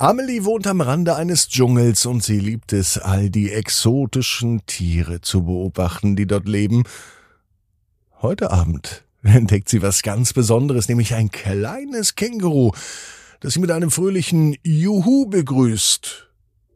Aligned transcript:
Amelie 0.00 0.44
wohnt 0.44 0.68
am 0.68 0.80
Rande 0.80 1.16
eines 1.16 1.48
Dschungels 1.48 2.06
und 2.06 2.22
sie 2.22 2.38
liebt 2.38 2.72
es, 2.72 2.98
all 2.98 3.30
die 3.30 3.50
exotischen 3.50 4.64
Tiere 4.64 5.20
zu 5.22 5.42
beobachten, 5.42 6.14
die 6.14 6.28
dort 6.28 6.46
leben. 6.46 6.84
Heute 8.22 8.52
Abend 8.52 9.04
entdeckt 9.24 9.68
sie 9.68 9.82
was 9.82 10.02
ganz 10.02 10.32
Besonderes, 10.32 10.88
nämlich 10.88 11.14
ein 11.14 11.32
kleines 11.32 12.14
Känguru, 12.14 12.70
das 13.40 13.54
sie 13.54 13.58
mit 13.58 13.72
einem 13.72 13.90
fröhlichen 13.90 14.54
Juhu 14.62 15.26
begrüßt. 15.26 16.28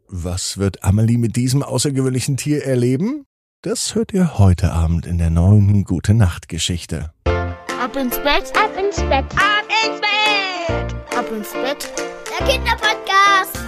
Was 0.08 0.58
wird 0.58 0.82
Amelie 0.82 1.16
mit 1.16 1.36
diesem 1.36 1.62
außergewöhnlichen 1.62 2.36
Tier 2.36 2.64
erleben? 2.64 3.24
Das 3.62 3.94
hört 3.94 4.12
ihr 4.12 4.36
heute 4.38 4.72
Abend 4.72 5.06
in 5.06 5.18
der 5.18 5.30
neuen 5.30 5.84
Gute 5.84 6.14
Nacht 6.14 6.48
Geschichte. 6.48 7.12
Ab 7.24 7.94
ins 7.94 8.16
Bett, 8.16 8.52
Ab 8.56 8.76
ins 8.76 8.96
Bett, 8.96 9.26
ab 9.36 9.68
ins 9.86 10.00
Bett, 10.00 11.16
ab 11.16 11.30
ins 11.30 11.52
Bett. 11.52 12.11
Der 12.38 12.46
Kinderpodcast. 12.46 13.58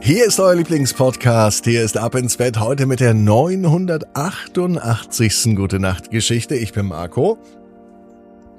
Hier 0.00 0.24
ist 0.24 0.38
euer 0.38 0.54
Lieblingspodcast. 0.54 1.64
Hier 1.64 1.82
ist 1.82 1.96
Ab 1.96 2.14
ins 2.14 2.36
Bett 2.36 2.60
heute 2.60 2.86
mit 2.86 3.00
der 3.00 3.14
988. 3.14 5.56
Gute 5.56 5.80
Nacht 5.80 6.12
Geschichte. 6.12 6.54
Ich 6.54 6.72
bin 6.72 6.86
Marco. 6.86 7.38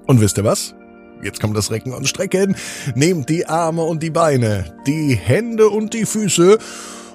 Und 0.07 0.19
wisst 0.19 0.37
ihr 0.37 0.43
was? 0.43 0.75
Jetzt 1.23 1.39
kommt 1.39 1.55
das 1.55 1.71
Recken 1.71 1.93
und 1.93 2.09
Strecken. 2.09 2.57
Nehmt 2.95 3.29
die 3.29 3.45
Arme 3.45 3.83
und 3.83 4.03
die 4.03 4.09
Beine, 4.09 4.75
die 4.85 5.15
Hände 5.15 5.69
und 5.69 5.93
die 5.93 6.05
Füße 6.05 6.57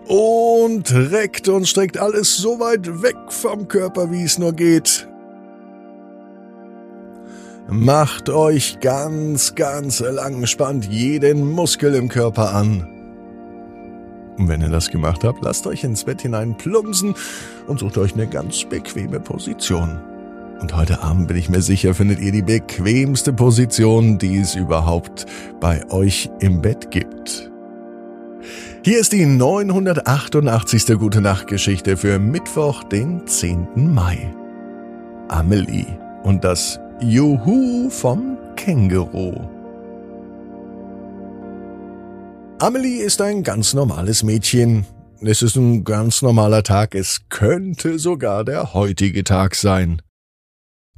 und 0.07 0.95
reckt 0.95 1.49
und 1.49 1.69
streckt 1.69 1.99
alles 1.99 2.38
so 2.38 2.59
weit 2.59 3.02
weg 3.02 3.16
vom 3.29 3.69
Körper, 3.69 4.10
wie 4.10 4.24
es 4.24 4.38
nur 4.38 4.55
geht. 4.55 5.07
Macht 7.68 8.28
euch 8.28 8.78
ganz, 8.80 9.54
ganz 9.54 10.00
lang, 10.00 10.46
spannt 10.46 10.86
jeden 10.86 11.50
Muskel 11.50 11.95
im 11.95 12.09
Körper 12.09 12.54
an. 12.54 12.87
Und 14.37 14.48
wenn 14.48 14.60
ihr 14.60 14.68
das 14.68 14.90
gemacht 14.90 15.24
habt, 15.24 15.43
lasst 15.43 15.66
euch 15.66 15.84
ins 15.84 16.04
Bett 16.04 16.23
hinein 16.23 16.56
plumpsen 16.56 17.15
und 17.66 17.79
sucht 17.79 17.96
euch 17.98 18.15
eine 18.15 18.26
ganz 18.26 18.65
bequeme 18.65 19.21
Position. 19.21 19.98
Und 20.60 20.76
heute 20.76 21.02
Abend 21.02 21.29
bin 21.29 21.37
ich 21.37 21.48
mir 21.48 21.62
sicher, 21.62 21.95
findet 21.95 22.21
ihr 22.21 22.32
die 22.32 22.43
bequemste 22.43 23.32
Position, 23.32 24.18
die 24.18 24.38
es 24.38 24.54
überhaupt 24.54 25.26
bei 25.60 25.88
euch 25.90 26.30
im 26.40 26.60
Bett 26.60 26.90
gibt. 26.90 27.51
Hier 28.84 28.99
ist 28.99 29.12
die 29.12 29.24
988. 29.24 30.99
Gute 30.99 31.23
Nacht 31.23 31.46
Geschichte 31.46 31.96
für 31.96 32.18
Mittwoch, 32.18 32.84
den 32.84 33.26
10. 33.26 33.95
Mai. 33.95 34.34
Amelie 35.28 35.87
und 36.23 36.45
das 36.45 36.78
Juhu 37.00 37.90
vom 37.90 38.38
Känguru. 38.54 39.32
Amelie 42.60 43.02
ist 43.02 43.20
ein 43.20 43.42
ganz 43.42 43.74
normales 43.74 44.23
Mädchen. 44.23 44.87
Es 45.20 45.42
ist 45.42 45.56
ein 45.56 45.82
ganz 45.82 46.22
normaler 46.22 46.62
Tag. 46.62 46.95
Es 46.95 47.28
könnte 47.28 47.98
sogar 47.98 48.45
der 48.45 48.74
heutige 48.74 49.24
Tag 49.24 49.56
sein. 49.56 50.02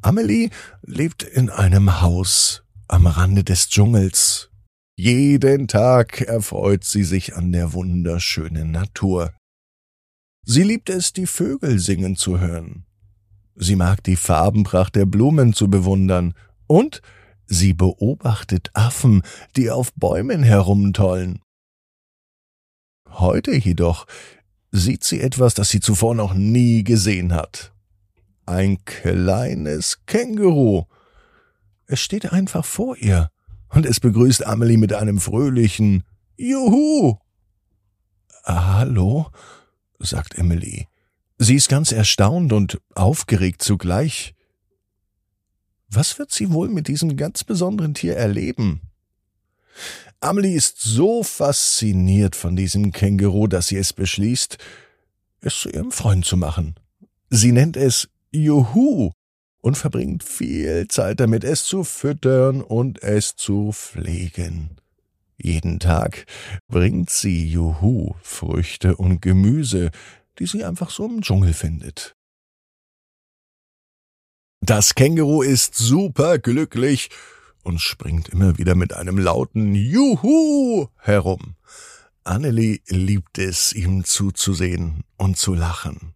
Amelie 0.02 0.50
lebt 0.82 1.22
in 1.22 1.48
einem 1.48 2.02
Haus 2.02 2.62
am 2.88 3.06
Rande 3.06 3.42
des 3.42 3.70
Dschungels. 3.70 4.50
Jeden 4.96 5.66
Tag 5.66 6.20
erfreut 6.20 6.84
sie 6.84 7.04
sich 7.04 7.36
an 7.36 7.52
der 7.52 7.72
wunderschönen 7.72 8.70
Natur. 8.70 9.32
Sie 10.44 10.62
liebt 10.62 10.90
es, 10.90 11.14
die 11.14 11.26
Vögel 11.26 11.78
singen 11.78 12.16
zu 12.16 12.38
hören. 12.38 12.85
Sie 13.56 13.74
mag 13.74 14.04
die 14.04 14.16
Farbenpracht 14.16 14.94
der 14.94 15.06
Blumen 15.06 15.54
zu 15.54 15.68
bewundern 15.68 16.34
und 16.66 17.00
sie 17.46 17.72
beobachtet 17.72 18.70
Affen, 18.74 19.22
die 19.56 19.70
auf 19.70 19.92
Bäumen 19.94 20.42
herumtollen. 20.42 21.40
Heute 23.08 23.54
jedoch 23.56 24.06
sieht 24.72 25.04
sie 25.04 25.22
etwas, 25.22 25.54
das 25.54 25.70
sie 25.70 25.80
zuvor 25.80 26.14
noch 26.14 26.34
nie 26.34 26.84
gesehen 26.84 27.32
hat. 27.32 27.72
Ein 28.44 28.84
kleines 28.84 30.04
Känguru. 30.04 30.84
Es 31.86 32.00
steht 32.00 32.32
einfach 32.32 32.64
vor 32.64 32.96
ihr 32.98 33.30
und 33.70 33.86
es 33.86 34.00
begrüßt 34.00 34.46
Amelie 34.46 34.76
mit 34.76 34.92
einem 34.92 35.18
fröhlichen 35.18 36.04
Juhu. 36.36 37.16
Hallo, 38.44 39.30
sagt 39.98 40.36
Emily. 40.36 40.88
Sie 41.38 41.54
ist 41.54 41.68
ganz 41.68 41.92
erstaunt 41.92 42.52
und 42.52 42.80
aufgeregt 42.94 43.62
zugleich. 43.62 44.34
Was 45.88 46.18
wird 46.18 46.32
sie 46.32 46.50
wohl 46.50 46.68
mit 46.68 46.88
diesem 46.88 47.16
ganz 47.16 47.44
besonderen 47.44 47.94
Tier 47.94 48.16
erleben? 48.16 48.80
Amelie 50.20 50.54
ist 50.54 50.80
so 50.80 51.22
fasziniert 51.22 52.34
von 52.36 52.56
diesem 52.56 52.90
Känguru, 52.90 53.46
dass 53.46 53.68
sie 53.68 53.76
es 53.76 53.92
beschließt, 53.92 54.56
es 55.40 55.60
zu 55.60 55.68
ihrem 55.68 55.92
Freund 55.92 56.24
zu 56.24 56.38
machen. 56.38 56.74
Sie 57.28 57.52
nennt 57.52 57.76
es 57.76 58.08
Juhu 58.32 59.10
und 59.60 59.76
verbringt 59.76 60.24
viel 60.24 60.88
Zeit 60.88 61.20
damit, 61.20 61.44
es 61.44 61.64
zu 61.64 61.84
füttern 61.84 62.62
und 62.62 63.02
es 63.02 63.36
zu 63.36 63.72
pflegen. 63.72 64.78
Jeden 65.36 65.80
Tag 65.80 66.24
bringt 66.66 67.10
sie 67.10 67.46
Juhu 67.46 68.14
Früchte 68.22 68.96
und 68.96 69.20
Gemüse, 69.20 69.90
die 70.38 70.46
sie 70.46 70.64
einfach 70.64 70.90
so 70.90 71.06
im 71.06 71.22
Dschungel 71.22 71.54
findet. 71.54 72.14
Das 74.60 74.94
Känguru 74.94 75.42
ist 75.42 75.76
super 75.76 76.38
glücklich 76.38 77.10
und 77.62 77.80
springt 77.80 78.28
immer 78.28 78.58
wieder 78.58 78.74
mit 78.74 78.94
einem 78.94 79.18
lauten 79.18 79.74
Juhu 79.74 80.88
herum. 80.98 81.56
Annelie 82.24 82.80
liebt 82.88 83.38
es, 83.38 83.72
ihm 83.72 84.04
zuzusehen 84.04 85.04
und 85.16 85.36
zu 85.36 85.54
lachen. 85.54 86.14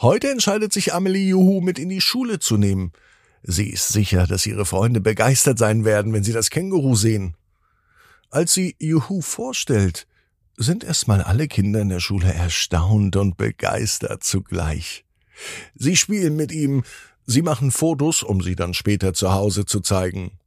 Heute 0.00 0.30
entscheidet 0.30 0.72
sich 0.72 0.94
Amelie 0.94 1.28
Juhu 1.28 1.60
mit 1.60 1.78
in 1.78 1.88
die 1.88 2.00
Schule 2.00 2.38
zu 2.38 2.56
nehmen. 2.56 2.92
Sie 3.42 3.70
ist 3.70 3.88
sicher, 3.88 4.26
dass 4.26 4.46
ihre 4.46 4.66
Freunde 4.66 5.00
begeistert 5.00 5.58
sein 5.58 5.84
werden, 5.84 6.12
wenn 6.12 6.22
sie 6.22 6.32
das 6.32 6.50
Känguru 6.50 6.94
sehen. 6.94 7.36
Als 8.30 8.54
sie 8.54 8.76
Juhu 8.78 9.20
vorstellt, 9.20 10.06
sind 10.56 10.84
erstmal 10.84 11.22
alle 11.22 11.48
Kinder 11.48 11.80
in 11.80 11.88
der 11.88 12.00
Schule 12.00 12.32
erstaunt 12.32 13.16
und 13.16 13.36
begeistert 13.36 14.24
zugleich. 14.24 15.04
Sie 15.74 15.96
spielen 15.96 16.36
mit 16.36 16.52
ihm, 16.52 16.84
sie 17.26 17.42
machen 17.42 17.70
Fotos, 17.70 18.22
um 18.22 18.42
sie 18.42 18.56
dann 18.56 18.74
später 18.74 19.14
zu 19.14 19.32
Hause 19.32 19.64
zu 19.64 19.80
zeigen. 19.80 20.38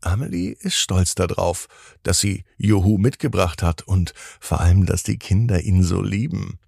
Amelie 0.00 0.54
ist 0.60 0.76
stolz 0.76 1.14
darauf, 1.14 1.66
dass 2.02 2.18
sie 2.18 2.44
Juhu 2.58 2.98
mitgebracht 2.98 3.62
hat 3.62 3.82
und 3.82 4.12
vor 4.40 4.60
allem, 4.60 4.86
dass 4.86 5.02
die 5.02 5.18
Kinder 5.18 5.62
ihn 5.62 5.82
so 5.82 6.02
lieben. 6.02 6.58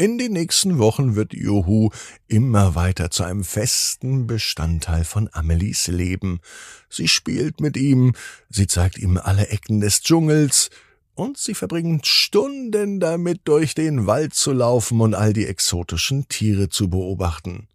In 0.00 0.16
den 0.16 0.32
nächsten 0.32 0.78
Wochen 0.78 1.14
wird 1.14 1.34
Juhu 1.34 1.90
immer 2.26 2.74
weiter 2.74 3.10
zu 3.10 3.22
einem 3.22 3.44
festen 3.44 4.26
Bestandteil 4.26 5.04
von 5.04 5.28
Amelies 5.30 5.88
Leben. 5.88 6.40
Sie 6.88 7.06
spielt 7.06 7.60
mit 7.60 7.76
ihm, 7.76 8.14
sie 8.48 8.66
zeigt 8.66 8.96
ihm 8.96 9.18
alle 9.18 9.48
Ecken 9.48 9.82
des 9.82 10.00
Dschungels, 10.00 10.70
und 11.20 11.36
sie 11.36 11.54
verbringt 11.54 12.06
Stunden 12.06 12.98
damit, 12.98 13.42
durch 13.44 13.74
den 13.74 14.06
Wald 14.06 14.32
zu 14.32 14.52
laufen 14.52 15.02
und 15.02 15.14
all 15.14 15.34
die 15.34 15.46
exotischen 15.46 16.26
Tiere 16.28 16.70
zu 16.70 16.88
beobachten. 16.88 17.68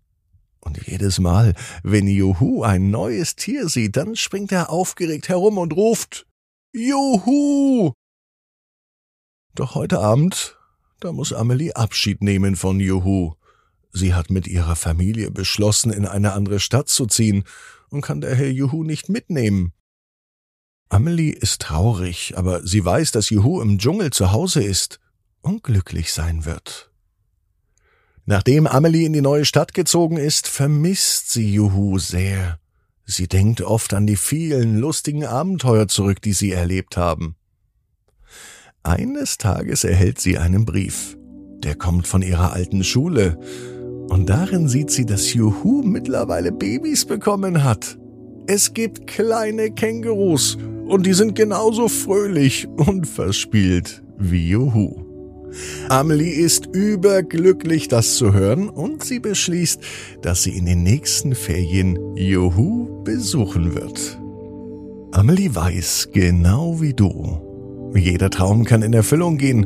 Und 0.62 0.88
jedes 0.88 1.20
Mal, 1.20 1.54
wenn 1.84 2.08
Juhu 2.08 2.64
ein 2.64 2.90
neues 2.90 3.36
Tier 3.36 3.70
sieht, 3.70 3.98
dann 3.98 4.16
springt 4.16 4.52
er 4.52 4.72
aufgeregt 4.72 5.30
herum 5.30 5.60
und 5.60 5.74
ruft 5.74 6.26
Juhu. 6.74 7.94
Doch 9.54 9.76
heute 9.76 10.00
Abend, 10.00 10.58
da 11.00 11.12
muss 11.12 11.32
Amelie 11.32 11.76
Abschied 11.76 12.24
nehmen 12.24 12.56
von 12.56 12.80
Juhu. 12.80 13.36
Sie 13.92 14.16
hat 14.16 14.32
mit 14.32 14.48
ihrer 14.48 14.76
Familie 14.76 15.30
beschlossen, 15.30 15.94
in 15.94 16.08
eine 16.08 16.34
andere 16.34 16.60
Stadt 16.60 16.90
zu 16.90 17.06
ziehen 17.06 17.44
und 17.90 18.02
kann 18.02 18.22
daher 18.22 18.52
Juhu 18.52 18.84
nicht 18.84 19.08
mitnehmen. 19.08 19.72
Amelie 20.90 21.32
ist 21.32 21.62
traurig, 21.62 22.34
aber 22.36 22.66
sie 22.66 22.84
weiß, 22.84 23.12
dass 23.12 23.30
Juhu 23.30 23.62
im 23.62 23.80
Dschungel 23.80 24.12
zu 24.12 24.32
Hause 24.32 24.64
ist 24.64 25.00
und 25.42 25.64
glücklich 25.64 26.14
sein 26.14 26.46
wird. 26.46 26.92
Nachdem 28.26 28.66
Amelie 28.66 29.06
in 29.06 29.14
die 29.14 29.22
neue 29.22 29.46
Stadt 29.46 29.74
gezogen 29.74 30.18
ist, 30.18 30.48
vermisst 30.48 31.32
sie 31.32 31.54
Juhu 31.54 32.00
sehr. 32.00 32.60
Sie 33.06 33.28
denkt 33.28 33.62
oft 33.62 33.94
an 33.94 34.08
die 34.08 34.16
vielen 34.16 34.80
lustigen 34.80 35.26
Abenteuer 35.26 35.88
zurück, 35.88 36.22
die 36.22 36.34
sie 36.34 36.52
erlebt 36.52 36.98
haben. 36.98 37.36
Eines 38.82 39.38
Tages 39.38 39.84
erhält 39.84 40.20
sie 40.20 40.38
einen 40.40 40.66
Brief. 40.66 41.18
Der 41.60 41.76
kommt 41.76 42.08
von 42.08 42.22
ihrer 42.22 42.54
alten 42.54 42.84
Schule. 42.84 43.40
Und 44.10 44.28
darin 44.28 44.68
sieht 44.68 44.92
sie, 44.92 45.06
dass 45.06 45.34
Juhu 45.34 45.84
mittlerweile 45.84 46.52
Babys 46.52 47.06
bekommen 47.06 47.64
hat. 47.64 47.98
Es 48.48 48.74
gibt 48.74 49.08
kleine 49.08 49.72
Kängurus 49.72 50.58
und 50.88 51.06
die 51.06 51.14
sind 51.14 51.36
genauso 51.36 51.88
fröhlich 51.88 52.68
und 52.76 53.08
verspielt 53.08 54.04
wie 54.18 54.50
Juhu. 54.50 55.04
Amelie 55.90 56.32
ist 56.32 56.68
überglücklich, 56.74 57.88
das 57.88 58.16
zu 58.16 58.34
hören, 58.34 58.70
und 58.70 59.04
sie 59.04 59.20
beschließt, 59.20 59.80
dass 60.22 60.44
sie 60.44 60.58
in 60.58 60.66
den 60.66 60.84
nächsten 60.84 61.34
Ferien 61.34 61.98
Juhu 62.16 63.04
besuchen 63.04 63.74
wird. 63.74 64.20
Amelie 65.12 65.56
weiß, 65.56 66.10
genau 66.12 66.82
wie 66.82 66.94
du, 66.94 67.46
jeder 67.96 68.30
Traum 68.30 68.66
kann 68.66 68.82
in 68.82 68.94
Erfüllung 68.94 69.38
gehen. 69.38 69.66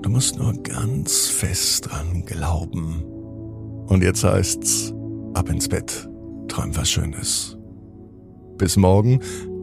Du 0.00 0.08
musst 0.08 0.38
nur 0.38 0.54
ganz 0.62 1.26
fest 1.26 1.90
dran 1.90 2.24
glauben. 2.24 3.04
Und 3.88 4.02
jetzt 4.02 4.24
heißt's, 4.24 4.94
ab 5.34 5.50
ins 5.50 5.68
Bett, 5.68 6.08
träum 6.48 6.74
was 6.76 6.90
Schönes. 6.90 7.58
Bis 8.56 8.76
morgen, 8.76 9.20